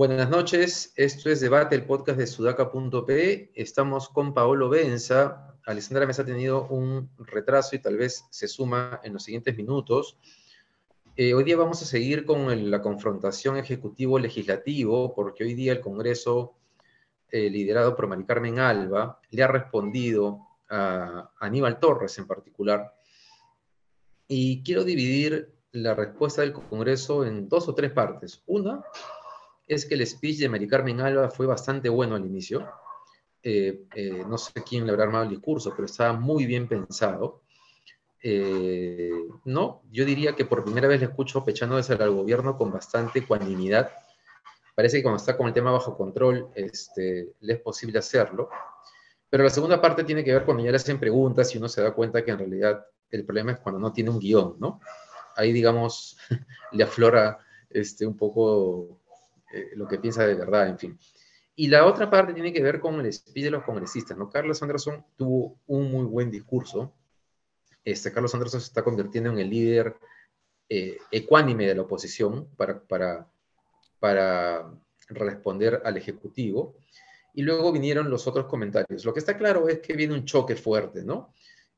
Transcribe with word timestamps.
Buenas 0.00 0.30
noches, 0.30 0.94
esto 0.96 1.28
es 1.28 1.40
Debate, 1.40 1.74
el 1.74 1.84
podcast 1.84 2.18
de 2.18 2.26
sudaca.p. 2.26 3.52
Estamos 3.54 4.08
con 4.08 4.32
Paolo 4.32 4.70
Benza. 4.70 5.58
Alessandra 5.66 6.06
Mesa 6.06 6.22
ha 6.22 6.24
tenido 6.24 6.66
un 6.68 7.10
retraso 7.18 7.76
y 7.76 7.80
tal 7.80 7.98
vez 7.98 8.24
se 8.30 8.48
suma 8.48 9.00
en 9.04 9.12
los 9.12 9.24
siguientes 9.24 9.54
minutos. 9.56 10.16
Eh, 11.22 11.34
hoy 11.34 11.44
día 11.44 11.58
vamos 11.58 11.82
a 11.82 11.84
seguir 11.84 12.24
con 12.24 12.70
la 12.70 12.80
confrontación 12.80 13.58
ejecutivo-legislativo, 13.58 15.14
porque 15.14 15.44
hoy 15.44 15.52
día 15.52 15.72
el 15.72 15.82
Congreso, 15.82 16.54
eh, 17.30 17.50
liderado 17.50 17.94
por 17.94 18.06
Mari 18.06 18.24
Carmen 18.24 18.58
Alba, 18.58 19.20
le 19.28 19.42
ha 19.42 19.46
respondido 19.46 20.46
a 20.70 21.30
Aníbal 21.38 21.78
Torres 21.78 22.16
en 22.16 22.26
particular. 22.26 22.94
Y 24.28 24.62
quiero 24.62 24.82
dividir 24.82 25.52
la 25.72 25.92
respuesta 25.92 26.40
del 26.40 26.54
Congreso 26.54 27.26
en 27.26 27.50
dos 27.50 27.68
o 27.68 27.74
tres 27.74 27.92
partes. 27.92 28.42
Una, 28.46 28.82
es 29.66 29.84
que 29.84 29.96
el 29.96 30.06
speech 30.06 30.38
de 30.38 30.48
Mari 30.48 30.68
Carmen 30.68 31.02
Alba 31.02 31.28
fue 31.28 31.44
bastante 31.44 31.90
bueno 31.90 32.14
al 32.14 32.24
inicio. 32.24 32.66
Eh, 33.42 33.84
no 34.26 34.38
sé 34.38 34.52
quién 34.66 34.86
le 34.86 34.92
habrá 34.92 35.04
armado 35.04 35.24
el 35.24 35.30
discurso, 35.30 35.74
pero 35.76 35.84
estaba 35.84 36.14
muy 36.14 36.46
bien 36.46 36.66
pensado. 36.66 37.42
Eh, 38.22 39.10
no, 39.44 39.82
yo 39.90 40.04
diría 40.04 40.34
que 40.34 40.44
por 40.44 40.64
primera 40.64 40.88
vez 40.88 41.00
le 41.00 41.06
escucho 41.06 41.44
pechándose 41.44 41.94
al 41.94 42.10
gobierno 42.10 42.56
con 42.56 42.70
bastante 42.72 43.20
ecuanimidad. 43.20 43.90
Parece 44.74 44.98
que 44.98 45.02
cuando 45.02 45.18
está 45.18 45.36
con 45.36 45.46
el 45.46 45.52
tema 45.52 45.70
bajo 45.70 45.96
control, 45.96 46.48
este, 46.54 47.34
le 47.40 47.52
es 47.54 47.60
posible 47.60 47.98
hacerlo. 47.98 48.50
Pero 49.28 49.44
la 49.44 49.50
segunda 49.50 49.80
parte 49.80 50.04
tiene 50.04 50.24
que 50.24 50.32
ver 50.32 50.44
cuando 50.44 50.64
ya 50.64 50.70
le 50.70 50.76
hacen 50.76 50.98
preguntas 50.98 51.54
y 51.54 51.58
uno 51.58 51.68
se 51.68 51.82
da 51.82 51.92
cuenta 51.92 52.24
que 52.24 52.32
en 52.32 52.38
realidad 52.38 52.84
el 53.10 53.24
problema 53.24 53.52
es 53.52 53.58
cuando 53.58 53.80
no 53.80 53.92
tiene 53.92 54.10
un 54.10 54.18
guion, 54.18 54.56
¿no? 54.58 54.80
Ahí, 55.36 55.52
digamos, 55.52 56.16
le 56.72 56.84
aflora 56.84 57.38
este, 57.68 58.06
un 58.06 58.16
poco 58.16 59.00
eh, 59.52 59.70
lo 59.74 59.86
que 59.86 59.98
piensa 59.98 60.26
de 60.26 60.34
verdad, 60.34 60.68
en 60.68 60.78
fin. 60.78 60.98
Y 61.54 61.68
la 61.68 61.86
otra 61.86 62.10
parte 62.10 62.32
tiene 62.32 62.52
que 62.52 62.62
ver 62.62 62.80
con 62.80 62.98
el 63.00 63.12
speech 63.12 63.44
de 63.44 63.50
los 63.50 63.64
congresistas, 63.64 64.16
¿no? 64.16 64.30
Carlos 64.30 64.62
Anderson 64.62 65.04
tuvo 65.16 65.58
un 65.66 65.90
muy 65.90 66.04
buen 66.04 66.30
discurso. 66.30 66.94
Este, 67.84 68.12
Carlos 68.12 68.34
Anderson 68.34 68.60
se 68.60 68.68
está 68.68 68.82
convirtiendo 68.82 69.30
en 69.30 69.38
el 69.38 69.50
líder 69.50 69.96
eh, 70.68 70.98
ecuánime 71.10 71.66
de 71.66 71.74
la 71.74 71.82
oposición 71.82 72.48
para, 72.56 72.80
para, 72.80 73.28
para 73.98 74.72
responder 75.08 75.82
al 75.84 75.96
Ejecutivo. 75.96 76.76
Y 77.34 77.42
luego 77.42 77.72
vinieron 77.72 78.10
los 78.10 78.26
otros 78.26 78.46
comentarios. 78.46 79.04
Lo 79.04 79.12
que 79.12 79.20
está 79.20 79.36
claro 79.36 79.68
es 79.68 79.80
que 79.80 79.94
viene 79.94 80.14
un 80.14 80.24
choque 80.24 80.56
fuerte, 80.56 81.04
¿no? 81.04 81.32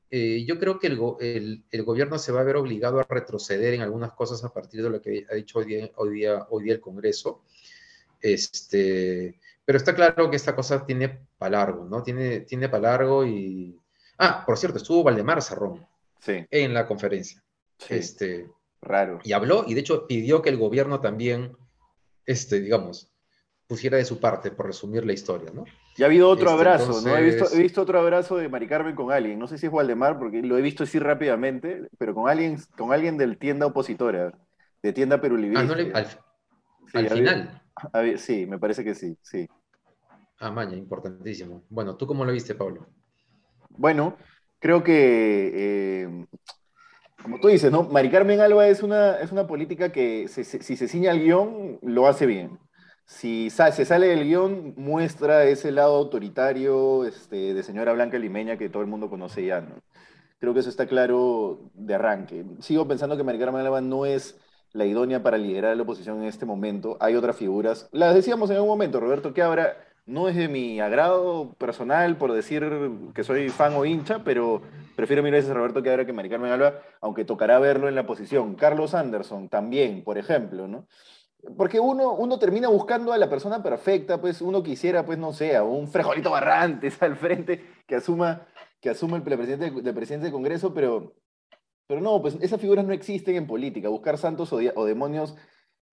Eh, 0.09 0.45
yo 0.45 0.59
creo 0.59 0.77
que 0.77 0.87
el, 0.87 1.63
el, 1.71 1.83
gobierno 1.83 2.19
se 2.19 2.31
va 2.31 2.41
a 2.41 2.43
ver 2.43 2.55
obligado 2.55 2.99
a 2.99 3.07
retroceder 3.09 3.73
en 3.73 3.81
algunas 3.81 4.11
cosas 4.13 4.43
a 4.43 4.53
partir 4.53 4.83
de 4.83 4.89
lo 4.91 5.01
que 5.01 5.25
ha 5.29 5.33
dicho 5.33 5.57
hoy 5.57 5.65
día, 5.65 5.91
hoy 5.95 6.13
día, 6.13 6.45
hoy 6.49 6.63
día 6.65 6.73
el 6.73 6.79
Congreso. 6.79 7.41
Este, 8.21 9.39
pero 9.65 9.77
está 9.77 9.95
claro 9.95 10.29
que 10.29 10.35
esta 10.35 10.55
cosa 10.55 10.85
tiene 10.85 11.25
para 11.39 11.57
largo, 11.57 11.85
¿no? 11.85 12.03
Tiene, 12.03 12.41
tiene 12.41 12.69
para 12.69 12.91
largo 12.91 13.25
y... 13.25 13.79
Ah, 14.19 14.43
por 14.45 14.57
cierto, 14.57 14.77
estuvo 14.77 15.03
Valdemar 15.03 15.41
Sarrón 15.41 15.83
sí. 16.23 16.45
en 16.49 16.73
la 16.73 16.87
conferencia. 16.87 17.43
Este, 17.89 18.49
Raro. 18.81 19.19
Y 19.23 19.33
habló, 19.33 19.65
y 19.67 19.73
de 19.73 19.81
hecho 19.81 20.07
pidió 20.07 20.41
que 20.41 20.49
el 20.49 20.57
gobierno 20.57 20.99
también, 20.99 21.55
este, 22.25 22.59
digamos, 22.59 23.09
pusiera 23.67 23.97
de 23.97 24.05
su 24.05 24.19
parte, 24.19 24.51
por 24.51 24.65
resumir 24.65 25.05
la 25.05 25.13
historia, 25.13 25.51
¿no? 25.53 25.65
Ya 25.95 26.05
ha 26.05 26.09
habido 26.09 26.29
otro 26.29 26.49
este, 26.49 26.59
abrazo, 26.59 27.01
¿no? 27.01 27.15
He 27.15 27.23
visto, 27.23 27.45
he 27.53 27.61
visto, 27.61 27.81
otro 27.81 27.99
abrazo 27.99 28.35
de 28.37 28.49
Mari 28.49 28.67
Carmen 28.67 28.95
con 28.95 29.11
alguien, 29.11 29.39
no 29.39 29.47
sé 29.47 29.57
si 29.57 29.67
es 29.67 29.71
Valdemar, 29.71 30.17
porque 30.17 30.41
lo 30.41 30.57
he 30.57 30.61
visto 30.61 30.83
así 30.83 30.99
rápidamente, 30.99 31.87
pero 31.97 32.13
con 32.13 32.29
alguien, 32.29 32.57
con 32.77 32.91
alguien 32.91 33.17
del 33.17 33.37
tienda 33.37 33.67
opositora, 33.67 34.33
de 34.81 34.93
tienda 34.93 35.21
peruliviente. 35.21 35.59
Ah, 35.61 35.65
no 35.65 35.75
le, 35.75 35.93
al, 35.93 36.07
al 36.93 37.09
final. 37.09 37.61
Sí, 38.17 38.45
me 38.45 38.59
parece 38.59 38.83
que 38.83 38.95
sí, 38.95 39.17
sí. 39.21 39.47
Ah, 40.39 40.51
maña, 40.51 40.75
importantísimo. 40.75 41.63
Bueno, 41.69 41.95
¿tú 41.95 42.05
cómo 42.05 42.25
lo 42.25 42.33
viste, 42.33 42.53
Pablo? 42.53 42.87
Bueno, 43.69 44.17
creo 44.63 44.81
que, 44.81 45.51
eh, 45.53 46.25
como 47.21 47.37
tú 47.41 47.49
dices, 47.49 47.69
¿no? 47.69 47.83
Mari 47.83 48.09
Carmen 48.09 48.39
Alba 48.39 48.65
es 48.69 48.81
una, 48.81 49.19
es 49.19 49.33
una 49.33 49.45
política 49.45 49.91
que 49.91 50.29
si 50.29 50.43
se 50.45 50.87
ciña 50.87 51.11
al 51.11 51.19
guion, 51.19 51.79
lo 51.81 52.07
hace 52.07 52.25
bien. 52.25 52.59
Si 53.05 53.49
se 53.49 53.83
sale 53.83 54.07
del 54.07 54.23
guion, 54.23 54.73
muestra 54.77 55.43
ese 55.43 55.71
lado 55.73 55.97
autoritario 55.97 57.05
este, 57.05 57.53
de 57.53 57.61
señora 57.61 57.91
Blanca 57.91 58.17
Limeña 58.17 58.57
que 58.57 58.69
todo 58.69 58.81
el 58.81 58.87
mundo 58.87 59.09
conoce 59.09 59.45
ya. 59.45 59.67
Creo 60.39 60.53
que 60.53 60.61
eso 60.61 60.69
está 60.69 60.87
claro 60.87 61.69
de 61.73 61.95
arranque. 61.95 62.45
Sigo 62.59 62.87
pensando 62.87 63.17
que 63.17 63.23
Mari 63.23 63.39
Carmen 63.39 63.65
Alba 63.65 63.81
no 63.81 64.05
es 64.05 64.39
la 64.71 64.85
idónea 64.85 65.21
para 65.21 65.37
liderar 65.37 65.75
la 65.75 65.83
oposición 65.83 66.21
en 66.21 66.29
este 66.29 66.45
momento. 66.45 66.95
Hay 67.01 67.15
otras 67.15 67.35
figuras. 67.35 67.89
Las 67.91 68.15
decíamos 68.15 68.49
en 68.49 68.61
un 68.61 68.67
momento, 68.67 69.01
Roberto 69.01 69.33
ahora 69.43 69.75
no 70.05 70.27
es 70.27 70.35
de 70.35 70.47
mi 70.47 70.79
agrado 70.79 71.53
personal 71.57 72.17
por 72.17 72.33
decir 72.33 72.63
que 73.13 73.23
soy 73.23 73.49
fan 73.49 73.73
o 73.75 73.85
hincha, 73.85 74.23
pero 74.23 74.61
prefiero 74.95 75.23
mil 75.23 75.31
veces 75.31 75.51
a 75.51 75.53
Roberto 75.53 75.79
ahora 75.79 76.05
que 76.05 76.13
Mari 76.13 76.29
Carmen 76.29 76.51
Alba, 76.51 76.79
aunque 77.01 77.25
tocará 77.25 77.59
verlo 77.59 77.87
en 77.87 77.95
la 77.95 78.05
posición. 78.05 78.55
Carlos 78.55 78.93
Anderson 78.93 79.49
también, 79.49 80.03
por 80.03 80.17
ejemplo, 80.17 80.67
¿no? 80.67 80.87
Porque 81.57 81.79
uno, 81.79 82.13
uno 82.13 82.39
termina 82.39 82.69
buscando 82.69 83.11
a 83.11 83.17
la 83.17 83.29
persona 83.29 83.61
perfecta, 83.61 84.21
pues 84.21 84.41
uno 84.41 84.63
quisiera, 84.63 85.05
pues 85.05 85.17
no 85.17 85.33
sé, 85.33 85.55
a 85.55 85.63
un 85.63 85.87
frejolito 85.87 86.31
Barrantes 86.31 87.01
al 87.01 87.15
frente 87.17 87.65
que 87.85 87.95
asuma, 87.95 88.47
que 88.79 88.89
asuma 88.89 89.17
el, 89.17 89.23
presidente, 89.23 89.67
el 89.67 89.93
presidente 89.93 90.25
del 90.25 90.33
Congreso, 90.33 90.73
pero 90.73 91.13
pero 91.87 92.01
no, 92.01 92.21
pues 92.21 92.37
esas 92.41 92.61
figuras 92.61 92.85
no 92.85 92.93
existen 92.93 93.35
en 93.35 93.47
política. 93.47 93.89
Buscar 93.89 94.17
santos 94.17 94.53
o, 94.53 94.85
demonios 94.85 95.35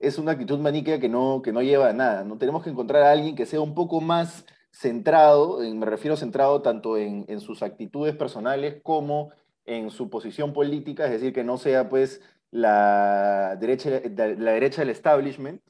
es 0.01 0.19
una 0.19 0.33
actitud 0.33 0.59
maniquea 0.59 0.99
que 0.99 1.09
no, 1.09 1.43
que 1.43 1.53
no 1.53 1.63
lleva 1.63 1.91
a 1.91 1.93
nada. 1.93 2.25
¿no? 2.25 2.39
Tenemos 2.39 2.65
que 2.65 2.71
encontrar 2.71 3.03
a 3.03 3.13
alguien 3.13 3.37
que 3.37 3.47
sea 3.47 3.61
un 3.61 3.75
poco 3.75 4.01
más 4.01 4.47
centrado, 4.73 5.59
me 5.61 5.87
refiero 5.87 6.17
centrado 6.17 6.63
tanto 6.63 6.97
en, 6.97 7.27
en, 7.29 7.41
sus 7.41 7.63
actitudes 7.63 8.17
personales 8.17 8.81
como 8.83 9.31
en 9.67 9.91
su 9.91 10.09
posición 10.09 10.53
política, 10.53 11.05
es 11.05 11.13
decir, 11.13 11.33
que 11.33 11.45
no 11.45 11.59
sea 11.59 11.89
pues 11.89 12.23
la 12.51 13.57
derecha, 13.61 13.91
la 13.91 14.53
derecha 14.53 14.81
del 14.83 14.91
establishment. 14.91 15.61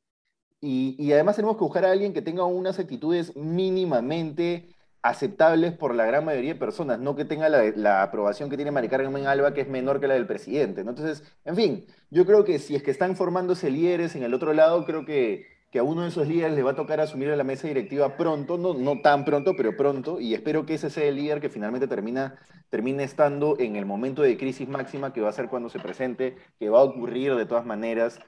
Y, 0.61 0.95
y 0.99 1.13
además 1.13 1.37
tenemos 1.37 1.57
que 1.57 1.65
buscar 1.65 1.85
a 1.85 1.91
alguien 1.91 2.13
que 2.13 2.23
tenga 2.23 2.45
unas 2.45 2.79
actitudes 2.79 3.35
mínimamente 3.35 4.69
aceptables 5.03 5.73
por 5.73 5.95
la 5.95 6.05
gran 6.05 6.25
mayoría 6.25 6.55
de 6.55 6.59
personas, 6.59 6.99
no 6.99 7.17
que 7.17 7.25
tenga 7.25 7.49
la, 7.49 8.03
aprobación 8.03 8.51
que 8.51 8.57
tiene 8.57 8.71
Mari 8.71 8.89
Carmen 8.89 9.27
Alba, 9.27 9.55
que 9.55 9.63
es 9.63 9.69
menor 9.69 10.01
que 10.01 10.09
la 10.09 10.15
del 10.15 10.27
presidente. 10.27 10.83
Entonces, 10.83 11.25
en 11.45 11.57
fin, 11.57 11.87
yo 12.11 12.27
creo 12.27 12.45
que 12.45 12.59
si 12.59 12.75
es 12.77 12.83
que 12.83 12.91
están 12.91 13.17
formándose 13.17 13.71
líderes 13.71 14.15
en 14.15 14.23
el 14.23 14.35
otro 14.35 14.53
lado, 14.53 14.85
creo 14.85 15.07
que, 15.07 15.47
que 15.71 15.79
a 15.79 15.83
uno 15.83 16.03
de 16.03 16.09
esos 16.09 16.29
líderes 16.29 16.55
le 16.55 16.63
va 16.63 16.73
a 16.73 16.77
tocar 16.77 17.01
asumir 17.01 17.29
la 17.29 17.45
mesa 17.45 17.69
directiva 17.69 18.17
pronto, 18.17 18.59
no, 18.59 18.75
no 18.75 19.01
tan 19.01 19.25
pronto, 19.25 19.55
pero 19.57 19.77
pronto, 19.77 20.21
y 20.21 20.35
espero 20.35 20.67
que 20.67 20.75
ese 20.75 20.91
sea 20.91 21.05
el 21.05 21.17
líder 21.17 21.41
que 21.41 21.49
finalmente 21.49 21.89
termina, 21.89 22.39
termine 22.69 23.05
estando 23.05 23.57
en 23.59 23.77
el 23.77 23.87
momento 23.87 24.23
de 24.23 24.37
crisis 24.37 24.69
máxima 24.69 25.13
que 25.13 25.23
va 25.23 25.31
a 25.31 25.33
ser 25.33 25.49
cuando 25.49 25.71
se 25.71 25.79
presente, 25.79 26.37
que 26.59 26.69
va 26.69 26.81
a 26.81 26.85
ocurrir 26.85 27.35
de 27.37 27.47
todas 27.47 27.65
maneras 27.65 28.21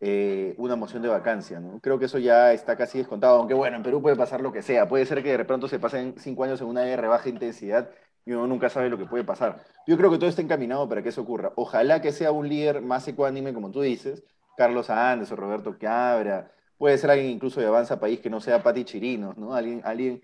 eh, 0.00 0.54
una 0.58 0.76
moción 0.76 1.02
de 1.02 1.08
vacancia. 1.08 1.60
¿no? 1.60 1.80
Creo 1.80 1.98
que 1.98 2.06
eso 2.06 2.18
ya 2.18 2.52
está 2.52 2.76
casi 2.76 2.98
descontado, 2.98 3.38
aunque 3.38 3.54
bueno, 3.54 3.76
en 3.76 3.82
Perú 3.82 4.02
puede 4.02 4.16
pasar 4.16 4.40
lo 4.40 4.52
que 4.52 4.62
sea. 4.62 4.88
Puede 4.88 5.06
ser 5.06 5.22
que 5.22 5.36
de 5.36 5.44
pronto 5.44 5.68
se 5.68 5.78
pasen 5.78 6.14
cinco 6.18 6.44
años 6.44 6.60
en 6.60 6.68
una 6.68 6.82
de 6.82 6.96
baja 6.96 7.28
intensidad 7.28 7.90
y 8.26 8.32
uno 8.32 8.46
nunca 8.46 8.68
sabe 8.68 8.88
lo 8.88 8.98
que 8.98 9.06
puede 9.06 9.24
pasar. 9.24 9.62
Yo 9.86 9.96
creo 9.96 10.10
que 10.10 10.18
todo 10.18 10.28
está 10.28 10.42
encaminado 10.42 10.88
para 10.88 11.02
que 11.02 11.10
eso 11.10 11.22
ocurra. 11.22 11.52
Ojalá 11.56 12.00
que 12.00 12.12
sea 12.12 12.32
un 12.32 12.48
líder 12.48 12.80
más 12.80 13.06
ecuánime, 13.08 13.52
como 13.52 13.70
tú 13.70 13.82
dices, 13.82 14.24
Carlos 14.56 14.90
Andes 14.90 15.30
o 15.32 15.36
Roberto 15.36 15.76
Cabra. 15.78 16.50
Puede 16.78 16.98
ser 16.98 17.10
alguien 17.10 17.30
incluso 17.30 17.60
de 17.60 17.66
Avanza 17.66 18.00
País 18.00 18.20
que 18.20 18.30
no 18.30 18.40
sea 18.40 18.62
Pati 18.62 18.84
Chirinos, 18.84 19.36
¿no? 19.36 19.54
Alguien, 19.54 19.82
alguien 19.84 20.22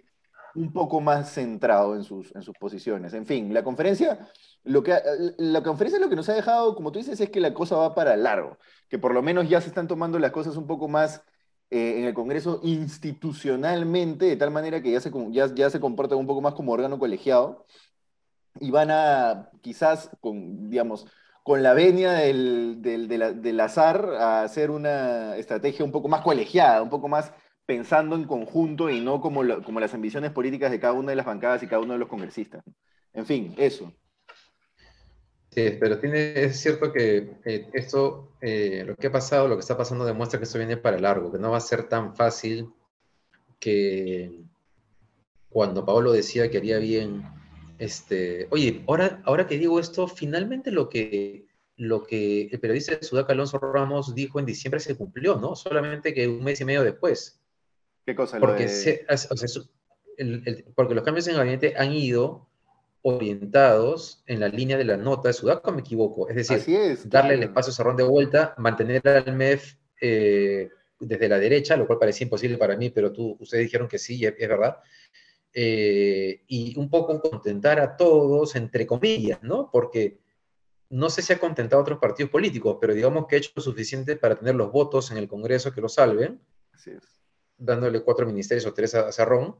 un 0.55 0.73
poco 0.73 1.01
más 1.01 1.33
centrado 1.33 1.95
en 1.95 2.05
sus, 2.05 2.35
en 2.35 2.43
sus 2.43 2.55
posiciones. 2.59 3.15
En 3.15 3.27
fin, 3.27 3.53
la 3.55 3.63
conferencia, 3.63 4.29
lo 4.65 4.83
que, 4.83 4.97
la 5.39 5.63
conferencia 5.63 6.01
lo 6.01 6.09
que 6.09 6.17
nos 6.17 6.29
ha 6.29 6.35
dejado, 6.35 6.75
como 6.75 6.93
tú 6.93 6.99
dices, 6.99 7.21
es 7.21 7.31
que 7.31 7.41
la 7.41 7.55
cosa 7.55 7.77
va 7.77 7.95
para 7.95 8.17
largo, 8.17 8.59
que 8.89 8.99
por 8.99 9.15
lo 9.15 9.23
menos 9.23 9.49
ya 9.49 9.61
se 9.61 9.69
están 9.69 9.89
tomando 9.89 10.19
las 10.19 10.33
cosas 10.33 10.57
un 10.57 10.67
poco 10.67 10.89
más 10.89 11.23
eh, 11.71 11.99
en 11.99 12.05
el 12.05 12.15
Congreso 12.15 12.61
institucionalmente, 12.63 14.27
de 14.27 14.37
tal 14.37 14.51
manera 14.51 14.83
que 14.83 14.91
ya 14.91 15.01
se, 15.01 15.11
ya, 15.31 15.55
ya 15.55 15.71
se 15.71 15.81
comportan 15.81 16.19
un 16.19 16.27
poco 16.27 16.41
más 16.41 16.55
como 16.55 16.73
órgano 16.73 16.99
colegiado 16.99 17.67
y 18.61 18.71
van 18.71 18.91
a 18.91 19.51
quizás 19.61 20.11
con, 20.21 20.69
digamos, 20.69 21.07
con 21.43 21.63
la 21.63 21.73
venia 21.73 22.13
del, 22.13 22.83
del, 22.83 23.09
del 23.09 23.61
azar 23.61 24.05
a 24.19 24.43
hacer 24.43 24.71
una 24.71 25.37
estrategia 25.37 25.85
un 25.85 25.93
poco 25.93 26.09
más 26.09 26.23
colegiada, 26.23 26.83
un 26.83 26.91
poco 26.91 27.09
más 27.09 27.33
pensando 27.71 28.17
en 28.17 28.25
conjunto 28.25 28.91
y 28.91 29.01
no 29.01 29.21
como, 29.21 29.43
como 29.63 29.79
las 29.79 29.95
ambiciones 29.95 30.33
políticas 30.33 30.73
de 30.73 30.81
cada 30.81 30.93
una 30.93 31.11
de 31.11 31.15
las 31.15 31.25
bancadas 31.25 31.63
y 31.63 31.69
cada 31.69 31.81
uno 31.81 31.93
de 31.93 32.01
los 32.01 32.09
congresistas. 32.09 32.65
En 33.13 33.25
fin, 33.25 33.55
eso. 33.57 33.93
Sí, 35.53 35.77
pero 35.79 36.01
tiene, 36.01 36.33
es 36.35 36.59
cierto 36.59 36.93
que 36.93 37.37
eh, 37.45 37.69
esto, 37.73 38.33
eh, 38.41 38.83
lo 38.85 38.97
que 38.97 39.07
ha 39.07 39.13
pasado, 39.13 39.47
lo 39.47 39.55
que 39.55 39.61
está 39.61 39.77
pasando 39.77 40.05
demuestra 40.05 40.41
que 40.41 40.47
esto 40.47 40.59
viene 40.59 40.79
para 40.79 40.99
largo, 40.99 41.31
que 41.31 41.39
no 41.39 41.53
va 41.53 41.59
a 41.59 41.61
ser 41.61 41.89
tan 41.89 42.17
fácil 42.17 42.73
que 43.61 44.43
cuando 45.49 45.87
Pablo 45.87 46.11
decía 46.11 46.51
que 46.51 46.59
haría 46.59 46.79
bien, 46.79 47.23
este, 47.79 48.49
oye, 48.51 48.83
ahora, 48.89 49.23
ahora 49.25 49.47
que 49.47 49.59
digo 49.59 49.79
esto, 49.79 50.09
finalmente 50.09 50.73
lo 50.73 50.89
que, 50.89 51.47
lo 51.77 52.03
que 52.03 52.49
el 52.51 52.59
periodista 52.59 52.97
de 52.97 53.05
Sudaca, 53.05 53.33
Alonso 53.33 53.59
Ramos, 53.59 54.13
dijo 54.13 54.41
en 54.41 54.47
diciembre 54.47 54.81
se 54.81 54.97
cumplió, 54.97 55.37
¿no? 55.37 55.55
Solamente 55.55 56.13
que 56.13 56.27
un 56.27 56.43
mes 56.43 56.61
y 56.61 56.65
medio 56.65 56.83
después. 56.83 57.40
¿Qué 58.07 58.15
cosa? 58.15 58.39
Porque, 58.39 58.67
porque 60.75 60.95
los 60.95 61.05
cambios 61.05 61.27
en 61.27 61.33
el 61.33 61.39
gabinete 61.39 61.75
han 61.77 61.93
ido 61.93 62.49
orientados 63.03 64.23
en 64.27 64.41
la 64.41 64.49
línea 64.49 64.77
de 64.77 64.85
la 64.85 64.97
nota 64.97 65.29
de 65.29 65.33
Sudaca, 65.33 65.71
me 65.71 65.81
equivoco. 65.81 66.29
Es 66.29 66.49
decir, 66.49 66.99
darle 67.05 67.35
el 67.35 67.45
espacio 67.45 67.73
cerrón 67.73 67.97
de 67.97 68.03
vuelta, 68.03 68.55
mantener 68.59 69.07
al 69.09 69.35
MEF 69.35 69.77
eh, 70.01 70.69
desde 70.99 71.29
la 71.29 71.39
derecha, 71.39 71.77
lo 71.77 71.87
cual 71.87 71.99
parecía 71.99 72.25
imposible 72.25 72.59
para 72.59 72.77
mí, 72.77 72.91
pero 72.91 73.13
tú, 73.13 73.37
ustedes 73.41 73.65
dijeron 73.65 73.89
que 73.89 73.99
sí, 73.99 74.25
es, 74.25 74.37
verdad. 74.37 74.79
Eh, 75.53 76.43
y 76.47 76.79
un 76.79 76.91
poco 76.91 77.21
contentar 77.21 77.81
a 77.81 77.97
todos, 77.97 78.55
entre 78.55 78.87
comillas, 78.87 79.43
¿no? 79.43 79.71
Porque 79.73 80.19
no 80.91 81.09
sé 81.09 81.23
si 81.23 81.33
ha 81.33 81.39
contentado 81.39 81.81
a 81.81 81.83
otros 81.83 81.99
partidos 81.99 82.31
políticos, 82.31 82.77
pero 82.81 82.93
digamos 82.93 83.27
que 83.27 83.37
ha 83.37 83.39
hecho 83.39 83.53
lo 83.55 83.63
suficiente 83.63 84.17
para 84.17 84.37
tener 84.37 84.55
los 84.55 84.71
votos 84.71 85.11
en 85.11 85.17
el 85.17 85.29
Congreso 85.29 85.73
que 85.73 85.81
lo 85.81 85.89
salven, 85.89 86.41
dándole 87.61 88.03
cuatro 88.03 88.27
ministerios 88.27 88.67
o 88.67 88.75
tres 88.75 88.95
a, 88.95 89.13
Cerrón, 89.13 89.57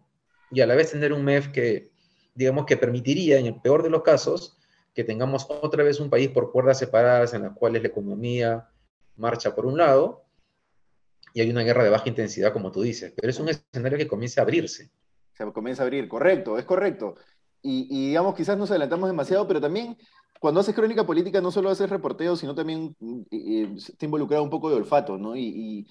y 0.51 0.61
a 0.61 0.67
la 0.67 0.75
vez 0.75 0.91
tener 0.91 1.13
un 1.13 1.25
MEF 1.25 1.49
que, 1.49 1.91
digamos, 2.35 2.67
que 2.67 2.77
permitiría, 2.77 3.39
en 3.39 3.47
el 3.47 3.61
peor 3.61 3.83
de 3.83 3.91
los 3.91 4.03
casos, 4.03 4.57
que 4.95 5.05
tengamos 5.05 5.47
otra 5.49 5.85
vez 5.85 6.01
un 6.01 6.11
país 6.11 6.31
por 6.31 6.51
cuerdas 6.51 6.79
separadas 6.79 7.33
en 7.35 7.43
las 7.43 7.53
cuales 7.53 7.83
la 7.83 7.89
economía 7.89 8.69
marcha 9.17 9.55
por 9.55 9.67
un 9.67 9.79
lado 9.79 10.25
y 11.33 11.41
hay 11.41 11.51
una 11.51 11.63
guerra 11.63 11.85
de 11.85 11.91
baja 11.91 12.09
intensidad, 12.09 12.53
como 12.53 12.73
tú 12.73 12.83
dices, 12.83 13.13
pero 13.15 13.31
es 13.31 13.39
un 13.39 13.49
escenario 13.49 13.97
que 13.97 14.09
comienza 14.09 14.41
a 14.41 14.43
abrirse. 14.43 14.91
Se 15.35 15.53
comienza 15.53 15.85
a 15.85 15.87
abrir, 15.87 16.09
correcto, 16.09 16.59
es 16.59 16.65
correcto. 16.65 17.15
Y, 17.63 17.87
y 17.89 18.09
digamos, 18.09 18.35
quizás 18.35 18.59
nos 18.59 18.71
adelantamos 18.71 19.09
demasiado, 19.09 19.47
pero 19.47 19.61
también 19.61 19.97
cuando 20.41 20.61
haces 20.61 20.75
crónica 20.75 21.05
política 21.05 21.41
no 21.41 21.53
solo 21.53 21.69
haces 21.69 21.91
reporteo, 21.91 22.35
sino 22.35 22.55
también 22.55 22.97
mm, 22.99 23.77
te 23.99 24.07
involucrado 24.07 24.43
un 24.43 24.51
poco 24.51 24.71
de 24.71 24.77
olfato, 24.77 25.19
¿no? 25.19 25.37
Y, 25.37 25.87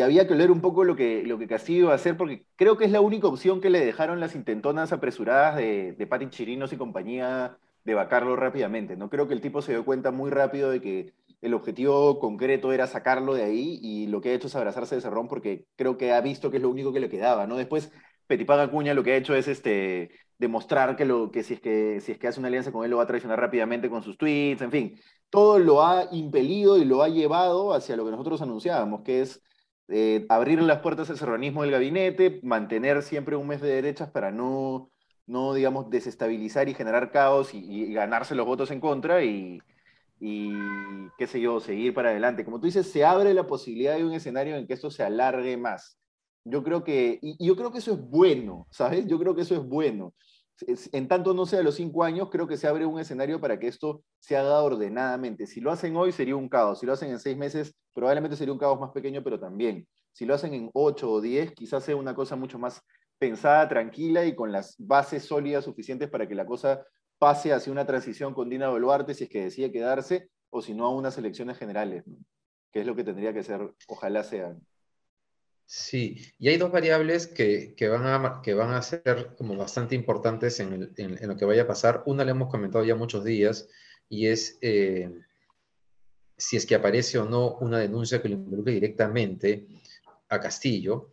había 0.00 0.28
que 0.28 0.34
leer 0.34 0.50
un 0.50 0.60
poco 0.60 0.84
lo 0.84 0.94
que, 0.94 1.24
lo 1.24 1.38
que 1.38 1.48
Castillo 1.48 1.80
iba 1.80 1.92
a 1.92 1.96
hacer, 1.96 2.16
porque 2.16 2.44
creo 2.56 2.76
que 2.76 2.84
es 2.84 2.92
la 2.92 3.00
única 3.00 3.26
opción 3.26 3.60
que 3.60 3.70
le 3.70 3.84
dejaron 3.84 4.20
las 4.20 4.34
intentonas 4.36 4.92
apresuradas 4.92 5.56
de, 5.56 5.92
de 5.92 6.06
Pati 6.06 6.28
Chirinos 6.30 6.72
y 6.72 6.76
compañía 6.76 7.58
de 7.84 7.94
vacarlo 7.94 8.36
rápidamente, 8.36 8.96
¿no? 8.96 9.10
Creo 9.10 9.26
que 9.26 9.34
el 9.34 9.40
tipo 9.40 9.62
se 9.62 9.72
dio 9.72 9.84
cuenta 9.84 10.10
muy 10.12 10.30
rápido 10.30 10.70
de 10.70 10.80
que 10.80 11.12
el 11.40 11.54
objetivo 11.54 12.18
concreto 12.20 12.72
era 12.72 12.86
sacarlo 12.86 13.34
de 13.34 13.44
ahí 13.44 13.78
y 13.82 14.06
lo 14.06 14.20
que 14.20 14.30
ha 14.30 14.34
hecho 14.34 14.48
es 14.48 14.56
abrazarse 14.56 14.94
de 14.94 15.00
Cerrón 15.00 15.28
porque 15.28 15.64
creo 15.76 15.96
que 15.96 16.12
ha 16.12 16.20
visto 16.20 16.50
que 16.50 16.58
es 16.58 16.62
lo 16.62 16.70
único 16.70 16.92
que 16.92 17.00
le 17.00 17.08
quedaba, 17.08 17.46
¿no? 17.46 17.56
Después 17.56 17.90
Petipaga 18.26 18.70
Cuña 18.70 18.94
lo 18.94 19.02
que 19.02 19.12
ha 19.12 19.16
hecho 19.16 19.34
es 19.34 19.48
este, 19.48 20.10
demostrar 20.38 20.96
que, 20.96 21.04
lo, 21.04 21.30
que, 21.30 21.42
si 21.42 21.54
es 21.54 21.60
que 21.60 22.00
si 22.00 22.12
es 22.12 22.18
que 22.18 22.28
hace 22.28 22.38
una 22.38 22.48
alianza 22.48 22.72
con 22.72 22.84
él 22.84 22.90
lo 22.90 22.98
va 22.98 23.04
a 23.04 23.06
traicionar 23.06 23.40
rápidamente 23.40 23.90
con 23.90 24.02
sus 24.02 24.16
tweets, 24.18 24.62
en 24.62 24.70
fin, 24.70 25.00
todo 25.30 25.58
lo 25.58 25.84
ha 25.84 26.08
impelido 26.12 26.78
y 26.78 26.84
lo 26.84 27.02
ha 27.02 27.08
llevado 27.08 27.72
hacia 27.72 27.96
lo 27.96 28.04
que 28.04 28.10
nosotros 28.12 28.40
anunciábamos, 28.42 29.02
que 29.02 29.22
es 29.22 29.42
eh, 29.90 30.24
abrir 30.28 30.62
las 30.62 30.80
puertas 30.80 31.10
al 31.10 31.18
serranismo 31.18 31.62
del 31.62 31.72
gabinete, 31.72 32.40
mantener 32.44 33.02
siempre 33.02 33.36
un 33.36 33.48
mes 33.48 33.60
de 33.60 33.68
derechas 33.68 34.10
para 34.10 34.30
no, 34.30 34.90
no 35.26 35.52
digamos, 35.54 35.90
desestabilizar 35.90 36.68
y 36.68 36.74
generar 36.74 37.10
caos 37.10 37.54
y, 37.54 37.92
ganarse 37.92 38.34
los 38.34 38.46
votos 38.46 38.70
en 38.70 38.80
contra 38.80 39.24
y, 39.24 39.60
y, 40.20 40.52
qué 41.18 41.26
sé 41.26 41.40
yo, 41.40 41.60
seguir 41.60 41.92
para 41.94 42.10
adelante. 42.10 42.44
Como 42.44 42.60
tú 42.60 42.66
dices, 42.66 42.90
se 42.90 43.04
abre 43.04 43.34
la 43.34 43.46
posibilidad 43.46 43.96
de 43.96 44.04
un 44.04 44.12
escenario 44.12 44.56
en 44.56 44.66
que 44.66 44.74
esto 44.74 44.90
se 44.90 45.02
alargue 45.02 45.56
más. 45.56 45.98
Yo 46.44 46.62
creo 46.62 46.84
que, 46.84 47.18
y 47.20 47.44
yo 47.44 47.56
creo 47.56 47.72
que 47.72 47.78
eso 47.78 47.92
es 47.92 48.00
bueno, 48.00 48.66
¿sabes? 48.70 49.06
Yo 49.06 49.18
creo 49.18 49.34
que 49.34 49.42
eso 49.42 49.54
es 49.56 49.62
bueno. 49.62 50.14
En 50.66 51.08
tanto 51.08 51.34
no 51.34 51.46
sea 51.46 51.62
los 51.62 51.76
cinco 51.76 52.04
años, 52.04 52.28
creo 52.30 52.46
que 52.46 52.56
se 52.56 52.66
abre 52.66 52.86
un 52.86 53.00
escenario 53.00 53.40
para 53.40 53.58
que 53.58 53.68
esto 53.68 54.02
se 54.18 54.36
haga 54.36 54.62
ordenadamente. 54.62 55.46
Si 55.46 55.60
lo 55.60 55.70
hacen 55.70 55.96
hoy, 55.96 56.12
sería 56.12 56.36
un 56.36 56.48
caos. 56.48 56.80
Si 56.80 56.86
lo 56.86 56.92
hacen 56.92 57.10
en 57.10 57.18
seis 57.18 57.36
meses, 57.36 57.74
probablemente 57.94 58.36
sería 58.36 58.52
un 58.52 58.58
caos 58.58 58.78
más 58.78 58.90
pequeño, 58.90 59.22
pero 59.22 59.40
también. 59.40 59.86
Si 60.12 60.26
lo 60.26 60.34
hacen 60.34 60.54
en 60.54 60.70
ocho 60.74 61.10
o 61.10 61.20
diez, 61.20 61.52
quizás 61.52 61.84
sea 61.84 61.96
una 61.96 62.14
cosa 62.14 62.36
mucho 62.36 62.58
más 62.58 62.82
pensada, 63.18 63.68
tranquila 63.68 64.24
y 64.24 64.34
con 64.34 64.50
las 64.52 64.74
bases 64.78 65.24
sólidas 65.24 65.64
suficientes 65.64 66.08
para 66.08 66.26
que 66.26 66.34
la 66.34 66.46
cosa 66.46 66.84
pase 67.18 67.52
hacia 67.52 67.70
una 67.70 67.86
transición 67.86 68.32
con 68.32 68.48
Dina 68.48 68.70
Boluarte 68.70 69.14
si 69.14 69.24
es 69.24 69.30
que 69.30 69.44
decide 69.44 69.70
quedarse, 69.70 70.30
o 70.50 70.62
si 70.62 70.74
no 70.74 70.86
a 70.86 70.94
unas 70.94 71.16
elecciones 71.18 71.58
generales, 71.58 72.04
que 72.72 72.80
es 72.80 72.86
lo 72.86 72.96
que 72.96 73.04
tendría 73.04 73.32
que 73.32 73.42
ser, 73.42 73.72
ojalá 73.88 74.24
sean. 74.24 74.60
Sí, 75.72 76.16
y 76.40 76.48
hay 76.48 76.56
dos 76.56 76.72
variables 76.72 77.28
que, 77.28 77.76
van, 77.88 78.04
a, 78.04 78.42
que 78.42 78.54
van 78.54 78.72
a 78.72 78.82
ser 78.82 79.36
como 79.38 79.56
bastante 79.56 79.94
importantes 79.94 80.58
en, 80.58 80.80
lo 81.20 81.36
que 81.36 81.44
vaya 81.44 81.62
a 81.62 81.66
pasar. 81.68 82.02
Una 82.06 82.24
la 82.24 82.32
hemos 82.32 82.50
comentado 82.50 82.84
ya 82.84 82.96
muchos 82.96 83.22
días 83.22 83.68
y 84.08 84.26
es 84.26 84.58
eh, 84.62 85.08
si 86.36 86.56
es 86.56 86.66
que 86.66 86.74
aparece 86.74 87.20
o 87.20 87.24
no 87.24 87.54
una 87.58 87.78
denuncia 87.78 88.20
que 88.20 88.28
lo 88.28 88.34
involucre 88.34 88.72
directamente 88.72 89.68
a 90.28 90.40
Castillo. 90.40 91.08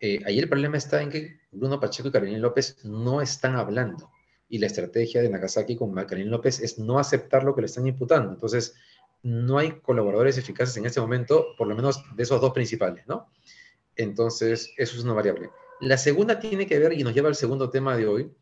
Eh, 0.00 0.20
ahí 0.24 0.38
el 0.38 0.48
problema 0.48 0.78
está 0.78 1.02
en 1.02 1.10
que 1.10 1.40
Bruno 1.52 1.78
Pacheco 1.78 2.08
y 2.08 2.12
Carolina 2.12 2.38
López 2.38 2.82
no 2.84 3.20
están 3.20 3.56
hablando 3.56 4.10
y 4.48 4.56
la 4.56 4.68
estrategia 4.68 5.20
de 5.20 5.28
Nagasaki 5.28 5.76
con 5.76 5.92
Carolina 5.92 6.30
López 6.30 6.60
es 6.60 6.78
no 6.78 6.98
aceptar 6.98 7.44
lo 7.44 7.54
que 7.54 7.60
le 7.60 7.66
están 7.66 7.86
imputando. 7.86 8.32
Entonces, 8.32 8.74
no 9.22 9.58
hay 9.58 9.80
colaboradores 9.82 10.38
eficaces 10.38 10.78
en 10.78 10.86
este 10.86 11.02
momento, 11.02 11.48
por 11.58 11.66
lo 11.66 11.76
menos 11.76 12.02
de 12.16 12.22
esos 12.22 12.40
dos 12.40 12.52
principales, 12.52 13.06
¿no? 13.06 13.28
Entonces, 13.98 14.72
eso 14.78 14.96
es 14.96 15.04
una 15.04 15.12
variable. 15.12 15.50
La 15.80 15.98
segunda 15.98 16.40
tiene 16.40 16.66
que 16.66 16.78
ver, 16.78 16.94
y 16.94 17.02
nos 17.02 17.12
lleva 17.12 17.28
al 17.28 17.34
segundo 17.34 17.68
tema 17.68 17.96
de 17.96 18.06
hoy, 18.06 18.32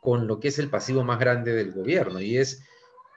con 0.00 0.26
lo 0.26 0.40
que 0.40 0.48
es 0.48 0.58
el 0.58 0.70
pasivo 0.70 1.04
más 1.04 1.20
grande 1.20 1.54
del 1.54 1.72
gobierno, 1.72 2.20
y 2.20 2.38
es 2.38 2.62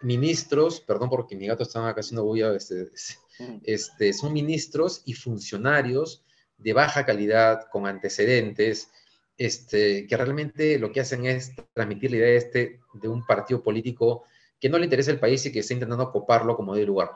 ministros, 0.01 0.81
perdón 0.81 1.09
porque 1.09 1.35
mi 1.35 1.47
gato 1.47 1.63
está 1.63 1.87
acá 1.87 2.01
haciendo 2.01 2.25
bulla, 2.25 2.53
este, 2.53 2.91
mm. 3.39 3.57
este, 3.63 4.13
son 4.13 4.33
ministros 4.33 5.01
y 5.05 5.13
funcionarios 5.13 6.23
de 6.57 6.73
baja 6.73 7.05
calidad, 7.05 7.67
con 7.71 7.87
antecedentes, 7.87 8.89
este, 9.37 10.07
que 10.07 10.17
realmente 10.17 10.77
lo 10.77 10.91
que 10.91 11.01
hacen 11.01 11.25
es 11.25 11.53
transmitir 11.73 12.11
la 12.11 12.17
idea 12.17 12.27
de, 12.27 12.37
este, 12.37 12.79
de 12.93 13.07
un 13.07 13.25
partido 13.25 13.63
político 13.63 14.23
que 14.59 14.69
no 14.69 14.77
le 14.77 14.85
interesa 14.85 15.11
el 15.11 15.19
país 15.19 15.45
y 15.45 15.51
que 15.51 15.59
está 15.59 15.73
intentando 15.73 16.11
coparlo 16.11 16.55
como 16.55 16.75
de 16.75 16.85
lugar. 16.85 17.11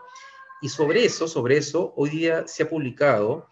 Y 0.62 0.70
sobre 0.70 1.06
eso, 1.06 1.28
sobre 1.28 1.58
eso, 1.58 1.94
hoy 1.96 2.10
día 2.10 2.48
se 2.48 2.64
ha 2.64 2.70
publicado 2.70 3.48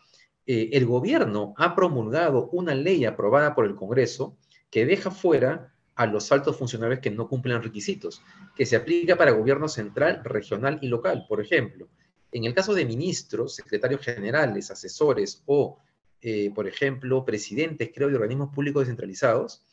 eh, 0.47 0.69
el 0.71 0.85
gobierno 0.85 1.53
ha 1.57 1.75
promulgado 1.75 2.49
una 2.53 2.73
ley 2.73 3.03
aprobada 3.03 3.53
por 3.53 3.65
el 3.65 3.75
Congreso 3.75 4.37
que 4.71 4.85
deja 4.85 5.11
fuera 5.11 5.73
a 5.95 6.05
los 6.05 6.31
altos 6.31 6.55
funcionarios 6.55 7.01
que 7.01 7.11
no 7.11 7.27
cumplen 7.27 7.61
requisitos, 7.61 8.21
que 8.55 8.65
se 8.65 8.77
aplica 8.77 9.17
para 9.17 9.31
gobierno 9.31 9.67
central, 9.67 10.21
regional 10.23 10.79
y 10.81 10.87
local. 10.87 11.25
Por 11.27 11.41
ejemplo, 11.41 11.89
en 12.31 12.45
el 12.45 12.53
caso 12.53 12.73
de 12.73 12.85
ministros, 12.85 13.55
secretarios 13.55 14.01
generales, 14.01 14.71
asesores 14.71 15.43
o, 15.47 15.79
eh, 16.21 16.51
por 16.55 16.65
ejemplo, 16.67 17.25
presidentes, 17.25 17.91
creo, 17.93 18.07
de 18.07 18.15
organismos 18.15 18.53
públicos 18.53 18.83
descentralizados, 18.83 19.65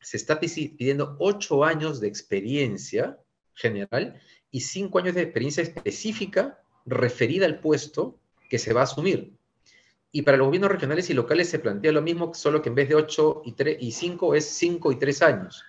se 0.00 0.16
está 0.16 0.38
pidiendo 0.38 1.16
ocho 1.18 1.64
años 1.64 1.98
de 1.98 2.06
experiencia 2.06 3.18
general 3.54 4.20
y 4.52 4.60
cinco 4.60 4.98
años 5.00 5.16
de 5.16 5.22
experiencia 5.22 5.62
específica 5.62 6.60
referida 6.86 7.46
al 7.46 7.58
puesto 7.58 8.16
que 8.48 8.58
se 8.58 8.72
va 8.72 8.82
a 8.82 8.84
asumir. 8.84 9.37
Y 10.10 10.22
para 10.22 10.36
los 10.38 10.46
gobiernos 10.46 10.70
regionales 10.70 11.10
y 11.10 11.14
locales 11.14 11.48
se 11.48 11.58
plantea 11.58 11.92
lo 11.92 12.02
mismo, 12.02 12.32
solo 12.32 12.62
que 12.62 12.70
en 12.70 12.74
vez 12.74 12.88
de 12.88 12.94
8 12.94 13.42
y, 13.44 13.52
3, 13.52 13.76
y 13.80 13.92
5 13.92 14.34
es 14.34 14.46
5 14.46 14.92
y 14.92 14.96
3 14.96 15.22
años. 15.22 15.64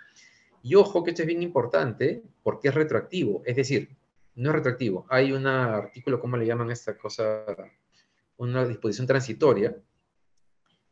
Y 0.63 0.75
ojo 0.75 1.03
que 1.03 1.11
esto 1.11 1.23
es 1.23 1.27
bien 1.27 1.43
importante 1.43 2.23
porque 2.43 2.69
es 2.69 2.73
retroactivo, 2.73 3.41
es 3.45 3.55
decir, 3.55 3.95
no 4.35 4.49
es 4.49 4.55
retroactivo. 4.55 5.05
Hay 5.09 5.31
un 5.31 5.45
artículo, 5.45 6.19
¿cómo 6.19 6.37
le 6.37 6.45
llaman 6.45 6.71
esta 6.71 6.97
cosa? 6.97 7.43
Una 8.37 8.65
disposición 8.65 9.05
transitoria 9.05 9.75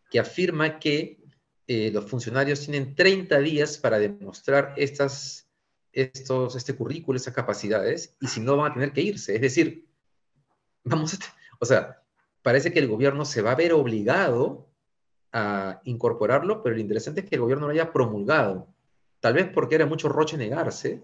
que 0.10 0.20
afirma 0.20 0.80
que 0.80 1.20
eh, 1.68 1.92
los 1.92 2.06
funcionarios 2.10 2.62
tienen 2.62 2.96
30 2.96 3.40
días 3.40 3.78
para 3.78 4.00
demostrar 4.00 4.74
estas, 4.78 5.50
estos, 5.92 6.56
este 6.56 6.76
currículo, 6.76 7.18
esas 7.18 7.34
capacidades, 7.34 8.16
y 8.22 8.28
si 8.28 8.40
no 8.40 8.56
van 8.58 8.72
a 8.72 8.74
tener 8.74 8.94
que 8.94 9.02
irse. 9.02 9.36
Es 9.36 9.42
decir, 9.42 9.86
vamos 10.84 11.14
a, 11.14 11.18
o 11.60 11.66
sea, 11.66 12.02
parece 12.48 12.72
que 12.72 12.80
el 12.80 12.88
gobierno 12.88 13.26
se 13.26 13.42
va 13.42 13.52
a 13.52 13.56
ver 13.56 13.74
obligado 13.74 14.70
a 15.34 15.82
incorporarlo, 15.84 16.64
pero 16.64 16.76
lo 16.76 16.82
interesante 16.82 17.20
es 17.20 17.30
que 17.30 17.36
el 17.36 17.42
gobierno 17.42 17.66
lo 17.66 17.74
haya 17.74 17.92
promulgado. 17.92 18.70
Tal 19.20 19.34
vez 19.34 19.50
porque 19.54 19.76
era 19.76 19.86
mucho 19.86 20.08
roche 20.08 20.38
negarse, 20.38 21.04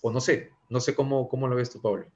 o 0.00 0.12
no 0.12 0.20
sé, 0.20 0.50
no 0.68 0.78
sé 0.78 0.94
cómo, 0.94 1.28
cómo 1.28 1.48
lo 1.48 1.56
ves 1.56 1.70
tú, 1.70 1.82
Pablo. 1.82 2.06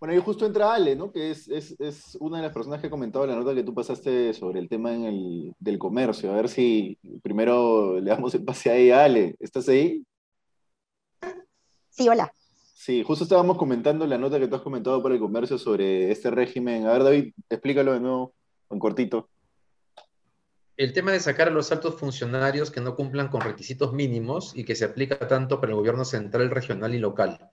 Bueno, 0.00 0.14
ahí 0.14 0.22
justo 0.24 0.46
entra 0.46 0.72
Ale, 0.72 0.96
¿no? 0.96 1.12
Que 1.12 1.30
es, 1.30 1.48
es, 1.48 1.78
es, 1.78 2.16
una 2.18 2.38
de 2.38 2.44
las 2.44 2.54
personas 2.54 2.80
que 2.80 2.86
ha 2.86 2.90
comentado 2.90 3.26
la 3.26 3.36
nota 3.36 3.54
que 3.54 3.62
tú 3.62 3.74
pasaste 3.74 4.32
sobre 4.32 4.58
el 4.58 4.70
tema 4.70 4.94
en 4.94 5.04
el, 5.04 5.54
del 5.58 5.78
comercio. 5.78 6.32
A 6.32 6.36
ver 6.36 6.48
si 6.48 6.96
primero 7.22 8.00
le 8.00 8.10
damos 8.10 8.34
el 8.34 8.42
pase 8.42 8.70
ahí 8.70 8.90
a 8.90 9.04
Ale. 9.04 9.36
¿Estás 9.38 9.68
ahí? 9.68 10.02
Sí, 11.90 12.08
hola. 12.08 12.32
Sí, 12.78 13.02
justo 13.02 13.24
estábamos 13.24 13.56
comentando 13.56 14.06
la 14.06 14.18
nota 14.18 14.38
que 14.38 14.48
tú 14.48 14.54
has 14.54 14.60
comentado 14.60 15.02
para 15.02 15.14
el 15.14 15.20
comercio 15.20 15.56
sobre 15.56 16.10
este 16.12 16.30
régimen. 16.30 16.86
A 16.86 16.92
ver, 16.92 17.04
David, 17.04 17.32
explícalo 17.48 17.94
de 17.94 18.00
nuevo, 18.00 18.34
en 18.68 18.78
cortito. 18.78 19.30
el 20.76 20.92
tema 20.92 21.10
de 21.10 21.20
sacar 21.20 21.48
a 21.48 21.50
los 21.50 21.72
altos 21.72 21.98
funcionarios 21.98 22.70
que 22.70 22.82
no 22.82 22.94
cumplan 22.94 23.28
con 23.28 23.40
requisitos 23.40 23.94
mínimos 23.94 24.52
y 24.54 24.64
que 24.64 24.76
se 24.76 24.84
aplica 24.84 25.26
tanto 25.26 25.58
para 25.58 25.72
el 25.72 25.78
gobierno 25.78 26.04
central, 26.04 26.50
regional 26.50 26.94
y 26.94 26.98
local. 26.98 27.50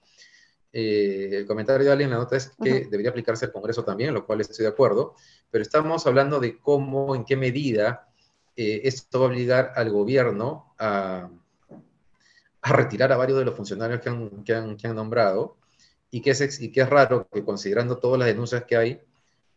Eh, 0.73 1.29
el 1.31 1.45
comentario 1.47 1.85
de 1.85 1.91
alguien 1.93 2.09
en 2.09 2.15
la 2.15 2.23
nota 2.23 2.35
es 2.35 2.51
que 2.61 2.81
debería 2.91 3.11
aplicarse 3.11 3.45
al 3.45 3.53
Congreso 3.53 3.85
también, 3.85 4.13
lo 4.13 4.25
cual 4.25 4.41
estoy 4.41 4.63
de 4.63 4.71
acuerdo, 4.71 5.15
pero 5.49 5.61
estamos 5.61 6.05
hablando 6.05 6.41
de 6.41 6.59
cómo, 6.59 7.15
en 7.15 7.23
qué 7.23 7.37
medida 7.37 8.09
eh, 8.57 8.81
esto 8.83 9.21
va 9.21 9.27
a 9.27 9.29
obligar 9.29 9.71
al 9.77 9.89
gobierno 9.89 10.75
a, 10.77 11.29
retirar 12.63 13.11
a 13.11 13.17
varios 13.17 13.39
de 13.39 13.45
los 13.45 13.55
funcionarios 13.55 13.99
que 13.99 14.09
han, 14.09 14.43
que 14.43 14.87
han, 14.87 14.95
nombrado 14.95 15.57
y 16.09 16.21
que, 16.21 16.31
es, 16.31 16.61
y 16.61 16.71
que 16.71 16.81
es 16.81 16.89
raro 16.89 17.27
que 17.31 17.43
considerando 17.43 17.97
todas 17.97 18.19
las 18.19 18.27
denuncias 18.27 18.63
que 18.63 18.77
hay, 18.77 19.01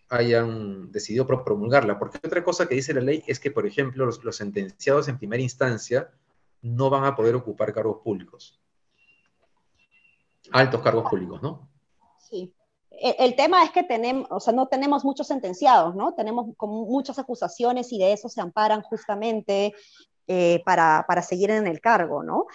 hayan 0.09 0.91
decidido 0.91 1.27
promulgarla. 1.27 1.99
Porque 1.99 2.19
otra 2.19 2.43
cosa 2.43 2.67
que 2.67 2.75
dice 2.75 2.95
la 2.95 3.01
ley 3.01 3.23
es 3.27 3.41
que, 3.41 3.51
por 3.51 3.67
ejemplo, 3.67 4.07
los, 4.07 4.37
sentenciados 4.37 5.09
en 5.09 5.19
primera 5.19 5.43
instancia 5.43 6.11
no 6.63 6.91
van 6.91 7.05
a 7.05 7.15
poder 7.15 7.35
ocupar 7.35 7.73
cargos 7.73 8.03
públicos. 8.03 8.61
Altos 10.53 10.81
cargos 10.81 11.09
públicos, 11.11 11.43
¿no? 11.43 11.69
Sí. 12.19 12.53
El, 12.91 13.37
tema 13.37 13.63
es 13.63 13.71
que 13.73 13.83
tenemos, 13.83 14.27
o 14.31 14.41
sea, 14.41 14.55
no 14.55 14.69
tenemos 14.69 15.05
muchos 15.05 15.27
sentenciados, 15.27 15.95
¿no? 15.95 16.15
Tenemos 16.15 16.47
muchas 16.61 17.19
acusaciones 17.19 17.93
y 17.93 17.99
de 17.99 18.13
eso 18.13 18.29
se 18.29 18.41
amparan 18.41 18.81
justamente 18.83 19.75
eh, 20.29 20.63
para, 20.65 21.05
para, 21.07 21.23
seguir 21.23 21.51
en 21.51 21.67
el 21.67 21.81
cargo, 21.81 22.23
¿no? 22.23 22.47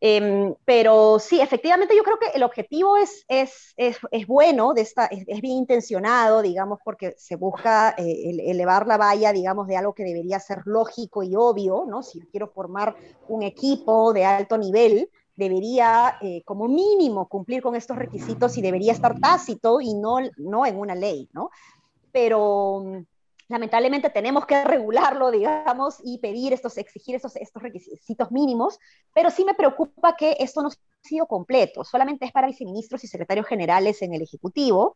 Em, 0.00 0.54
pero 0.64 1.18
sí, 1.18 1.40
efectivamente 1.40 1.94
yo 1.94 2.02
creo 2.02 2.18
que 2.18 2.28
el 2.34 2.42
objetivo 2.42 2.96
es, 2.96 3.24
es, 3.28 3.74
es, 3.76 3.98
es 4.10 4.26
bueno, 4.26 4.72
de 4.72 4.82
esta, 4.82 5.06
es, 5.06 5.26
bien 5.40 5.58
intencionado, 5.58 6.40
digamos, 6.40 6.78
porque 6.84 7.14
se 7.18 7.36
busca 7.36 7.94
eh, 7.98 8.30
elevar 8.46 8.86
la 8.86 8.96
valla, 8.96 9.32
digamos, 9.32 9.66
de 9.66 9.76
algo 9.76 9.92
que 9.92 10.04
debería 10.04 10.40
ser 10.40 10.62
lógico 10.64 11.22
y 11.22 11.34
obvio, 11.36 11.84
¿no? 11.86 12.02
Si 12.02 12.20
quiero 12.30 12.48
formar 12.48 12.96
un 13.28 13.42
equipo 13.42 14.12
de 14.12 14.24
alto 14.24 14.56
nivel, 14.56 15.10
debería 15.36 16.16
eh, 16.20 16.42
como 16.44 16.68
mínimo 16.68 17.28
cumplir 17.28 17.62
con 17.62 17.74
estos 17.74 17.96
requisitos 17.96 18.56
y 18.56 18.62
debería 18.62 18.92
estar 18.92 19.18
tácito 19.18 19.80
y 19.80 19.94
no, 19.94 20.18
no 20.36 20.66
en 20.66 20.78
una 20.78 20.94
ley, 20.94 21.28
¿no? 21.32 21.50
Pero 22.12 23.04
lamentablemente 23.50 24.10
tenemos 24.10 24.46
que 24.46 24.64
regularlo, 24.64 25.30
digamos, 25.30 25.96
y 26.04 26.18
pedir 26.18 26.52
estos, 26.52 26.78
exigir 26.78 27.16
estos, 27.16 27.34
estos 27.34 27.62
requisitos 27.62 28.30
mínimos, 28.30 28.78
pero 29.12 29.30
sí 29.30 29.44
me 29.44 29.54
preocupa 29.54 30.14
que 30.16 30.36
esto 30.38 30.62
no 30.62 30.68
ha 30.68 30.72
sido 31.02 31.26
completo, 31.26 31.84
solamente 31.84 32.24
es 32.24 32.32
para 32.32 32.46
viceministros 32.46 33.02
y 33.02 33.08
secretarios 33.08 33.46
generales 33.46 34.02
en 34.02 34.14
el 34.14 34.22
Ejecutivo, 34.22 34.94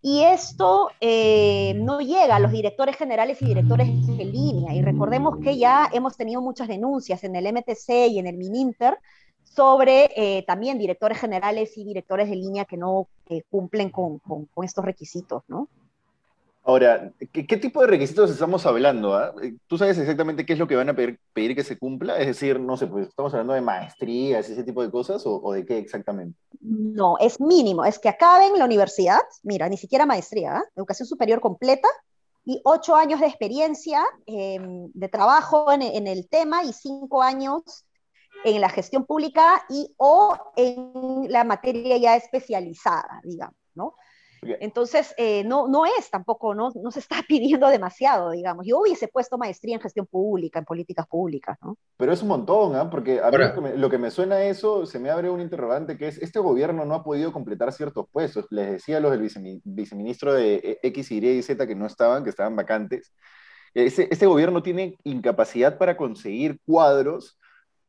y 0.00 0.22
esto 0.22 0.90
eh, 1.00 1.74
no 1.76 2.00
llega 2.00 2.36
a 2.36 2.40
los 2.40 2.52
directores 2.52 2.96
generales 2.96 3.42
y 3.42 3.46
directores 3.46 3.88
de 4.06 4.24
línea, 4.24 4.74
y 4.74 4.82
recordemos 4.82 5.38
que 5.42 5.58
ya 5.58 5.88
hemos 5.92 6.16
tenido 6.16 6.40
muchas 6.40 6.68
denuncias 6.68 7.24
en 7.24 7.34
el 7.34 7.52
MTC 7.52 8.10
y 8.10 8.18
en 8.20 8.28
el 8.28 8.36
MININTER 8.36 8.96
sobre 9.42 10.10
eh, 10.16 10.44
también 10.46 10.78
directores 10.78 11.18
generales 11.18 11.76
y 11.76 11.84
directores 11.84 12.30
de 12.30 12.36
línea 12.36 12.64
que 12.64 12.76
no 12.76 13.08
eh, 13.28 13.42
cumplen 13.50 13.90
con, 13.90 14.20
con, 14.20 14.46
con 14.46 14.64
estos 14.64 14.84
requisitos, 14.84 15.42
¿no? 15.48 15.68
Ahora, 16.64 17.12
¿qué, 17.32 17.56
tipo 17.56 17.80
de 17.80 17.88
requisitos 17.88 18.30
estamos 18.30 18.64
hablando? 18.66 19.14
Ah? 19.14 19.34
¿Tú 19.66 19.78
sabes 19.78 19.98
exactamente 19.98 20.46
qué 20.46 20.52
es 20.52 20.58
lo 20.60 20.68
que 20.68 20.76
van 20.76 20.88
a 20.88 20.94
pedir, 20.94 21.56
que 21.56 21.64
se 21.64 21.76
cumpla? 21.76 22.18
Es 22.18 22.28
decir, 22.28 22.60
no 22.60 22.76
sé, 22.76 22.86
pues 22.86 23.08
estamos 23.08 23.32
hablando 23.34 23.54
de 23.54 23.60
maestrías, 23.60 24.48
ese 24.48 24.62
tipo 24.62 24.80
de 24.80 24.90
cosas, 24.90 25.22
o, 25.26 25.52
de 25.52 25.66
qué 25.66 25.78
exactamente? 25.78 26.38
No, 26.60 27.18
es 27.18 27.40
mínimo, 27.40 27.84
es 27.84 27.98
que 27.98 28.08
acaben 28.08 28.56
la 28.56 28.64
universidad, 28.64 29.20
mira, 29.42 29.68
ni 29.68 29.76
siquiera 29.76 30.06
maestría, 30.06 30.58
¿ah? 30.58 30.64
educación 30.76 31.08
superior 31.08 31.40
completa, 31.40 31.88
y 32.44 32.60
ocho 32.64 32.94
años 32.94 33.20
de 33.20 33.26
experiencia 33.26 34.04
em, 34.26 34.90
de 34.94 35.08
trabajo 35.08 35.72
en, 35.72 35.82
en, 35.82 36.06
el 36.06 36.28
tema 36.28 36.64
y 36.64 36.72
cinco 36.72 37.22
años 37.22 37.84
en 38.44 38.60
la 38.60 38.68
gestión 38.68 39.04
pública 39.04 39.64
y 39.68 39.92
o 39.96 40.36
en 40.56 41.30
la 41.30 41.44
materia 41.44 41.96
ya 41.96 42.16
especializada, 42.16 43.20
digamos, 43.24 43.56
¿no? 43.74 43.94
Entonces, 44.42 45.14
eh, 45.18 45.44
no, 45.44 45.68
no 45.68 45.86
es 45.86 46.10
tampoco, 46.10 46.54
no, 46.54 46.70
no 46.74 46.90
se 46.90 46.98
está 46.98 47.16
pidiendo 47.28 47.68
demasiado, 47.68 48.30
digamos. 48.30 48.66
Yo 48.66 48.80
hubiese 48.80 49.08
puesto 49.08 49.38
maestría 49.38 49.76
en 49.76 49.80
gestión 49.80 50.06
pública, 50.06 50.58
en 50.58 50.64
políticas 50.64 51.06
públicas, 51.06 51.56
¿no? 51.62 51.76
Pero 51.96 52.12
es 52.12 52.22
un 52.22 52.28
montón, 52.28 52.74
¿ah? 52.74 52.90
Porque 52.90 53.20
a 53.20 53.30
mí 53.30 53.36
lo 53.76 53.88
que, 53.88 53.98
me, 53.98 54.10
suena 54.10 54.36
a 54.36 54.44
eso, 54.44 54.84
se 54.86 54.98
me 54.98 55.10
abre 55.10 55.30
un 55.30 55.40
interrogante 55.40 55.96
que 55.96 56.08
es, 56.08 56.18
este 56.18 56.40
gobierno 56.40 56.84
no 56.84 56.94
ha 56.94 57.04
podido 57.04 57.32
completar 57.32 57.72
ciertos 57.72 58.06
puestos. 58.10 58.46
Les 58.50 58.72
decía 58.72 58.96
a 58.96 59.00
los 59.00 59.12
del 59.12 59.28
viceministro 59.64 60.34
de 60.34 60.78
X, 60.82 61.10
Y 61.12 61.28
y 61.28 61.42
Z 61.42 61.66
que 61.66 61.74
no 61.76 61.86
estaban, 61.86 62.24
que 62.24 62.30
estaban 62.30 62.56
vacantes. 62.56 63.12
este 63.74 64.26
gobierno 64.26 64.62
tiene 64.62 64.98
incapacidad 65.04 65.78
para 65.78 65.96
conseguir 65.96 66.60
cuadros 66.66 67.38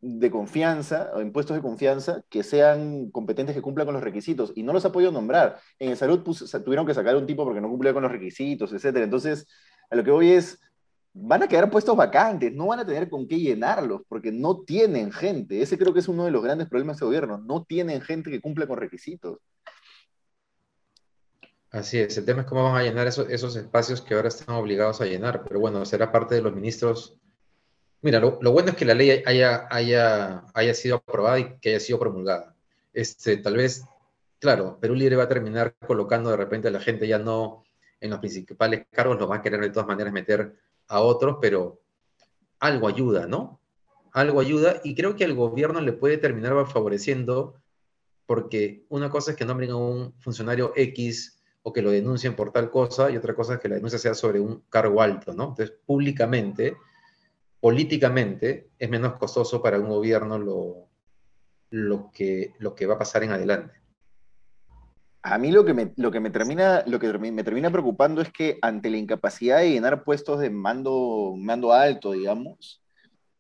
de 0.06 0.30
confianza 0.30 1.12
o 1.16 1.22
impuestos 1.22 1.56
de 1.56 1.62
confianza 1.62 2.26
que 2.30 2.44
sean 2.44 3.10
competentes 3.10 3.56
que 3.56 3.62
cumplan 3.62 3.88
con 3.88 3.94
los 3.94 4.04
requisitos 4.04 4.52
y 4.54 4.62
no 4.62 4.74
los 4.74 4.84
ha 4.84 4.92
podido 4.92 5.14
nombrar. 5.14 5.60
En 5.80 5.92
el 5.92 5.98
salud 5.98 6.20
tuvieron 6.20 6.86
que 6.86 6.94
sacar 6.94 7.16
un 7.16 7.26
tipo 7.26 7.46
porque 7.46 7.62
no 7.62 7.70
cumplía 7.70 7.94
con 7.94 8.04
los 8.04 8.12
requisitos, 8.12 8.74
etc. 8.74 8.98
Entonces, 8.98 9.48
a 9.90 9.96
lo 9.96 10.04
que 10.04 10.12
voy 10.12 10.32
es, 10.32 10.60
van 11.14 11.44
a 11.44 11.48
quedar 11.48 11.70
puestos 11.70 11.96
vacantes, 11.96 12.54
no 12.54 12.68
van 12.68 12.82
a 12.82 12.86
tener 12.86 13.10
con 13.10 13.30
qué 13.30 13.40
llenarlos 13.40 14.02
porque 14.10 14.30
no 14.30 14.60
tienen 14.64 15.10
gente. 15.14 15.62
Ese 15.62 15.78
creo 15.78 15.94
que 15.94 16.02
es 16.02 16.10
uno 16.10 16.26
de 16.26 16.32
los 16.32 16.44
grandes 16.44 16.68
problemas 16.68 17.00
de 17.00 17.06
gobierno, 17.06 17.38
no 17.38 17.64
tienen 17.64 18.02
gente 18.02 18.30
que 18.30 18.42
cumpla 18.42 18.68
con 18.68 18.80
requisitos. 18.80 19.38
Así 21.72 21.98
es, 21.98 22.18
el 22.18 22.26
tema 22.26 22.42
es 22.42 22.48
cómo 22.48 22.64
van 22.66 22.76
a 22.76 22.84
llenar 22.84 23.08
esos 23.08 23.56
espacios 23.56 24.02
que 24.02 24.16
ahora 24.16 24.28
están 24.28 24.56
obligados 24.56 25.00
a 25.00 25.06
llenar, 25.06 25.46
pero 25.48 25.62
bueno, 25.62 25.86
será 25.86 26.12
parte 26.12 26.36
de 26.36 26.42
los 26.42 26.54
ministros 26.54 27.18
Mira, 28.04 28.20
lo, 28.20 28.52
bueno 28.52 28.72
es 28.72 28.76
que 28.76 28.84
la 28.84 28.94
ley 28.94 29.24
haya, 29.26 29.66
haya, 29.72 30.44
haya 30.54 30.74
sido 30.74 30.98
aprobada 30.98 31.40
y 31.40 31.58
que 31.62 31.70
haya 31.70 31.80
sido 31.80 32.00
promulgada. 32.00 32.54
Este, 32.92 33.38
tal 33.38 33.56
vez, 33.56 33.86
claro, 34.40 34.78
Perú 34.82 34.94
Libre 34.94 35.16
va 35.16 35.24
a 35.24 35.30
terminar 35.30 35.74
colocando 35.88 36.30
de 36.30 36.36
repente 36.36 36.68
a 36.68 36.72
la 36.72 36.82
gente 36.82 37.08
ya 37.08 37.18
no 37.18 37.64
en 38.02 38.10
los 38.10 38.20
principales 38.20 38.88
cargos, 38.92 39.18
lo 39.18 39.30
va 39.30 39.38
a 39.38 39.42
querer 39.42 39.62
de 39.62 39.70
todas 39.70 39.88
maneras 39.88 40.12
meter 40.12 40.54
a 40.90 41.00
otros, 41.00 41.38
pero 41.40 41.80
algo 42.60 42.90
ayuda, 42.90 43.26
¿no? 43.26 43.62
Algo 44.12 44.42
ayuda 44.42 44.82
y 44.84 44.96
creo 44.96 45.16
que 45.16 45.24
al 45.24 45.34
gobierno 45.34 45.80
le 45.80 45.94
puede 45.94 46.18
terminar 46.18 46.52
favoreciendo 46.68 47.56
porque 48.26 48.86
una 48.90 49.10
cosa 49.10 49.32
es 49.32 49.38
que 49.38 49.46
nombren 49.46 49.72
a 49.72 49.78
un 49.78 50.14
funcionario 50.20 50.74
X 50.76 51.42
o 51.62 51.72
que 51.72 51.82
lo 51.82 51.92
denuncien 51.92 52.36
por 52.36 52.52
tal 52.52 52.70
cosa 52.70 53.10
y 53.10 53.16
otra 53.16 53.34
cosa 53.34 53.54
es 53.54 53.60
que 53.62 53.70
la 53.70 53.76
denuncia 53.76 53.98
sea 53.98 54.14
sobre 54.14 54.42
un 54.42 54.66
cargo 54.70 55.02
alto, 55.02 55.34
¿no? 55.34 55.50
Entonces, 55.52 55.74
públicamente 55.86 56.76
políticamente 57.64 58.72
es 58.78 58.90
menos 58.90 59.14
costoso 59.14 59.62
para 59.62 59.80
un 59.80 59.88
gobierno 59.88 60.38
lo, 60.38 60.90
lo, 61.70 62.12
que, 62.12 62.52
lo 62.60 62.76
que 62.76 62.86
va 62.86 62.96
a 62.96 62.98
pasar 62.98 63.24
en 63.24 63.32
adelante. 63.32 63.74
A 65.22 65.38
mí 65.38 65.50
lo 65.50 65.64
que, 65.64 65.74
me, 65.74 65.94
lo 65.96 66.12
que, 66.12 66.20
me, 66.20 66.30
termina, 66.30 66.84
lo 66.88 67.00
que 67.00 67.08
me 67.18 67.44
termina 67.46 67.72
preocupando 67.72 68.22
es 68.22 68.30
que 68.34 68.60
ante 68.62 68.90
la 68.90 68.98
incapacidad 68.98 69.60
de 69.60 69.70
llenar 69.70 70.04
puestos 70.04 70.42
de 70.42 70.50
mando, 70.50 71.36
mando 71.38 71.72
alto, 71.72 72.12
digamos, 72.12 72.82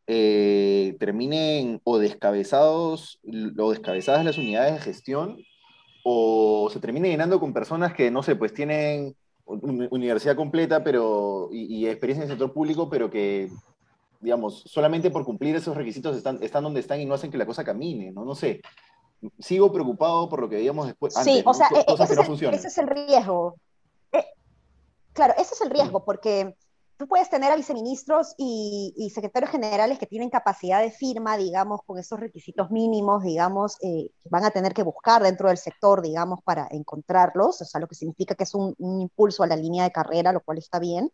eh, 0.07 0.95
terminen 1.01 1.81
o 1.83 1.97
descabezados 1.97 3.19
o 3.57 3.71
descabezadas 3.71 4.23
las 4.23 4.37
unidades 4.37 4.75
de 4.75 4.79
gestión 4.79 5.37
o 6.05 6.69
se 6.71 6.79
termine 6.79 7.09
llenando 7.09 7.41
con 7.41 7.51
personas 7.51 7.93
que, 7.93 8.09
no 8.09 8.23
sé, 8.23 8.37
pues 8.37 8.53
tienen 8.53 9.17
universidad 9.45 10.37
completa 10.37 10.81
pero, 10.81 11.49
y, 11.51 11.65
y 11.65 11.87
experiencia 11.87 12.23
en 12.23 12.31
el 12.31 12.37
sector 12.37 12.53
público, 12.53 12.89
pero 12.89 13.09
que 13.09 13.49
digamos, 14.23 14.63
solamente 14.65 15.11
por 15.11 15.25
cumplir 15.25 15.55
esos 15.55 15.75
requisitos 15.75 16.15
están, 16.15 16.41
están 16.41 16.63
donde 16.63 16.79
están 16.79 16.99
y 16.99 17.05
no 17.05 17.13
hacen 17.13 17.29
que 17.29 17.37
la 17.37 17.45
cosa 17.45 17.63
camine, 17.63 18.11
¿no? 18.11 18.23
No 18.23 18.33
sé. 18.33 18.61
Sigo 19.39 19.71
preocupado 19.71 20.29
por 20.29 20.41
lo 20.41 20.49
que 20.49 20.55
veíamos 20.55 20.87
después. 20.87 21.13
sí, 21.13 21.43
o 21.45 21.53
sea, 21.53 21.67
e, 21.73 21.79
e, 21.79 21.93
ese, 21.93 22.13
es, 22.13 22.41
ese, 22.53 22.67
es 22.67 22.77
el 22.77 22.87
riesgo. 22.87 23.55
Eh, 24.11 24.25
claro, 25.13 25.33
ese 25.37 25.53
es 25.53 25.61
el 25.61 25.69
riesgo, 25.69 26.03
porque 26.03 26.55
tú 26.97 27.07
puedes 27.07 27.29
tener 27.29 27.51
a 27.51 27.55
viceministros 27.55 28.33
y, 28.37 28.93
y, 28.97 29.09
secretarios 29.09 29.51
generales 29.51 29.99
que 29.99 30.05
tienen 30.05 30.29
capacidad 30.29 30.81
de 30.81 30.91
firma, 30.91 31.37
digamos, 31.37 31.81
con 31.85 31.99
esos 31.99 32.19
requisitos 32.19 32.71
mínimos, 32.71 33.23
digamos, 33.23 33.77
eh, 33.81 34.09
que 34.21 34.29
van 34.29 34.45
a 34.45 34.51
tener 34.51 34.73
que 34.73 34.83
buscar 34.83 35.21
dentro 35.21 35.49
del 35.49 35.57
sector, 35.57 36.01
digamos, 36.01 36.39
para 36.43 36.67
encontrarlos, 36.71 37.61
o 37.61 37.65
sea, 37.65 37.81
lo 37.81 37.87
que 37.87 37.95
significa 37.95 38.35
que 38.35 38.43
es 38.43 38.55
un, 38.55 38.73
un 38.77 39.01
impulso 39.01 39.43
a 39.43 39.47
la 39.47 39.55
línea 39.55 39.83
de 39.83 39.91
carrera, 39.91 40.31
lo 40.31 40.41
cual 40.41 40.57
está 40.57 40.79
bien 40.79 41.11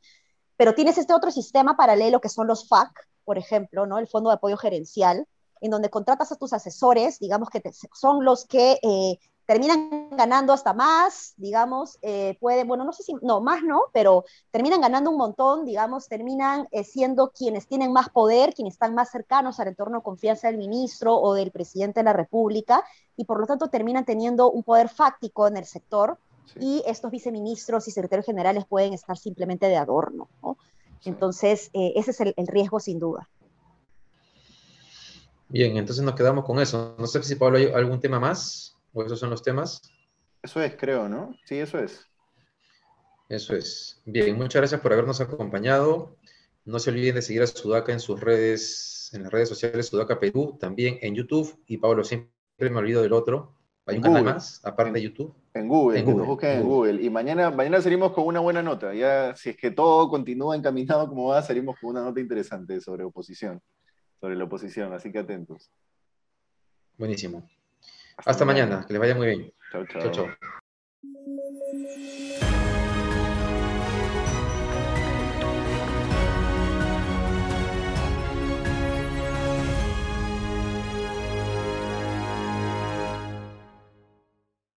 pero 0.59 0.75
tienes 0.75 0.97
este 0.97 1.13
otro 1.13 1.31
sistema 1.31 1.77
paralelo 1.77 2.19
que 2.19 2.27
son 2.27 2.45
los 2.45 2.67
FAC, 2.67 2.91
por 3.23 3.37
ejemplo, 3.37 3.85
¿no? 3.85 3.97
El 3.97 4.09
Fondo 4.09 4.29
de 4.29 4.35
Apoyo 4.35 4.57
Gerencial, 4.57 5.25
en 5.61 5.71
donde 5.71 5.89
contratas 5.89 6.33
a 6.33 6.35
tus 6.35 6.51
asesores, 6.51 7.17
digamos 7.17 7.49
que 7.49 7.61
son 7.93 8.25
los 8.25 8.45
que 8.45 8.77
eh, 8.83 9.17
terminan 9.45 10.09
ganando 10.11 10.51
hasta 10.51 10.73
más, 10.73 11.33
digamos, 11.37 11.97
eh, 12.01 12.37
puede, 12.41 12.65
bueno, 12.65 12.83
no 12.83 12.91
sé 12.91 13.03
si, 13.03 13.13
no, 13.21 13.39
más 13.39 13.63
no, 13.63 13.83
pero 13.93 14.25
terminan 14.51 14.81
ganando 14.81 15.11
un 15.11 15.17
montón, 15.17 15.63
digamos, 15.63 16.09
terminan 16.09 16.67
eh, 16.71 16.83
siendo 16.83 17.31
quienes 17.31 17.65
tienen 17.65 17.93
más 17.93 18.09
poder, 18.09 18.53
quienes 18.53 18.73
están 18.73 18.93
más 18.93 19.11
cercanos 19.11 19.61
al 19.61 19.69
entorno 19.69 19.99
de 19.99 20.03
confianza 20.03 20.49
del 20.49 20.57
ministro 20.57 21.15
o 21.15 21.35
del 21.35 21.51
presidente 21.51 22.01
de 22.01 22.03
la 22.03 22.11
República, 22.13 22.83
y 23.15 23.23
por 23.23 23.39
lo 23.39 23.47
tanto 23.47 23.69
terminan 23.69 24.03
teniendo 24.03 24.51
un 24.51 24.63
poder 24.63 24.89
fáctico 24.89 25.47
en 25.47 25.55
el 25.55 25.65
sector 25.65 26.19
y 26.60 26.84
estos 26.86 27.12
viceministros 27.12 27.88
y 27.88 27.91
secretarios 27.91 28.25
generales 28.25 28.65
pueden 28.65 28.94
estar 28.94 29.18
simplemente 29.18 29.68
de 29.68 29.77
adorno. 29.77 30.29
Entonces, 31.06 31.70
eh, 31.74 31.94
ese 31.96 32.12
es 32.12 32.20
el, 32.22 32.48
riesgo 32.48 32.79
sin 32.79 33.00
duda. 33.00 33.29
Bien, 35.48 35.77
entonces 35.77 36.03
nos 36.03 36.15
quedamos 36.15 36.46
con 36.46 36.60
eso. 36.60 36.96
No 36.98 37.08
sé 37.08 37.24
si 37.24 37.36
Pablo 37.36 37.58
hay 37.58 37.68
algún 37.68 38.00
tema 38.00 38.20
más 38.20 38.77
o 38.94 39.03
esos 39.03 39.20
son 39.20 39.29
los 39.29 39.44
temas. 39.44 39.82
Eso 40.41 40.62
es, 40.62 40.75
creo, 40.77 41.10
¿no? 41.10 41.36
Sí, 41.46 41.58
eso 41.58 41.79
es. 41.79 42.06
Eso 43.29 43.56
es. 43.56 44.01
Bien, 44.06 44.36
muchas 44.38 44.62
gracias 44.62 44.82
por 44.82 44.94
habernos 44.94 45.22
acompañado. 45.22 46.15
No 46.65 46.79
se 46.79 46.89
olviden 46.89 47.15
de 47.15 47.22
seguir 47.22 47.41
a 47.41 47.48
Sudaca 47.48 47.91
en 47.91 48.00
sus 48.00 48.20
redes, 48.20 49.12
en 49.13 49.24
las 49.24 49.32
redes 49.32 49.50
sociales 49.50 49.88
Sudaca 49.88 50.20
Perú, 50.20 50.58
también 50.60 50.98
en 51.01 51.15
YouTube. 51.15 51.58
Y 51.68 51.77
Pablo, 51.77 52.03
siempre 52.03 52.32
me 52.60 52.77
olvido 52.77 53.01
del 53.01 53.13
otro. 53.13 53.53
¿Hay 53.89 53.98
un 53.98 54.03
canal 54.03 54.24
más, 54.24 54.62
aparte 54.63 54.91
de 54.91 55.01
YouTube? 55.01 55.34
En 55.53 55.67
Google, 55.67 56.00
en 56.00 56.05
Google. 56.05 56.25
busquen 56.25 56.50
en 56.60 56.63
Google. 56.63 57.01
Y 57.01 57.10
mañana, 57.10 57.50
mañana 57.50 57.81
salimos 57.81 58.13
con 58.13 58.25
una 58.25 58.39
buena 58.39 58.62
nota. 58.62 58.93
Ya, 58.93 59.36
si 59.36 59.50
es 59.50 59.58
que 59.58 59.72
todo 59.72 60.10
continúa 60.10 60.55
encaminado 60.55 61.08
como 61.08 61.29
va, 61.29 61.41
salimos 61.41 61.77
con 61.79 61.89
una 61.91 62.03
nota 62.03 62.19
interesante 62.19 62.79
sobre 62.81 63.03
oposición. 63.03 63.62
Sobre 64.19 64.36
la 64.36 64.43
oposición, 64.43 64.93
así 64.93 65.12
que 65.12 65.19
atentos. 65.19 65.72
Buenísimo. 66.98 67.50
Hasta, 68.17 68.46
mañana. 68.46 68.86
que 68.86 68.93
les 68.93 69.00
vaya 69.00 69.15
muy 69.15 69.27
bien. 69.27 69.53
chao. 69.72 69.86
chao. 69.88 70.12
chao. 70.12 70.27